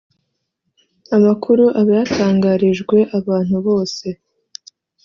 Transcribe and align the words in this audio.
amakuru 1.15 1.63
aba 1.79 1.91
yatangarijwe 1.99 2.97
abantu 3.19 3.55
bose 3.67 4.07